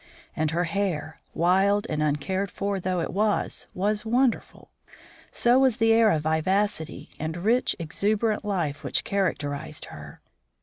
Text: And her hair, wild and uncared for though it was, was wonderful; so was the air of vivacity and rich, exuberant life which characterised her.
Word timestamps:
And 0.35 0.49
her 0.49 0.63
hair, 0.63 1.21
wild 1.35 1.85
and 1.87 2.01
uncared 2.01 2.49
for 2.49 2.79
though 2.79 3.01
it 3.01 3.13
was, 3.13 3.67
was 3.75 4.03
wonderful; 4.03 4.71
so 5.29 5.59
was 5.59 5.77
the 5.77 5.93
air 5.93 6.09
of 6.09 6.23
vivacity 6.23 7.11
and 7.19 7.37
rich, 7.37 7.75
exuberant 7.77 8.43
life 8.43 8.83
which 8.83 9.03
characterised 9.03 9.85
her. 9.93 10.19